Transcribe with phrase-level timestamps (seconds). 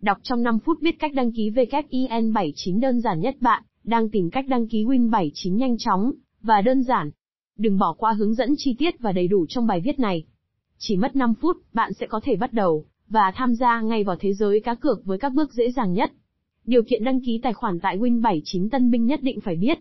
[0.00, 4.30] Đọc trong 5 phút biết cách đăng ký WIN79 đơn giản nhất bạn, đang tìm
[4.30, 7.10] cách đăng ký Win79 nhanh chóng, và đơn giản.
[7.58, 10.24] Đừng bỏ qua hướng dẫn chi tiết và đầy đủ trong bài viết này.
[10.78, 14.16] Chỉ mất 5 phút, bạn sẽ có thể bắt đầu, và tham gia ngay vào
[14.20, 16.12] thế giới cá cược với các bước dễ dàng nhất.
[16.66, 19.78] Điều kiện đăng ký tài khoản tại Win79 Tân binh nhất định phải biết,